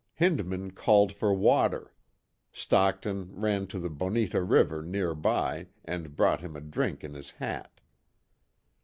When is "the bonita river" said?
3.77-4.81